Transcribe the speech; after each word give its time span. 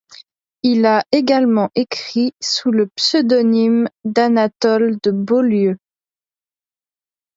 Il 0.63 0.87
a 0.87 1.03
également 1.11 1.69
écrit 1.75 2.33
sous 2.41 2.71
le 2.71 2.87
pseudonyme 2.87 3.87
d'Anatole 4.03 4.97
de 5.03 5.11
Beaulieu. 5.11 5.77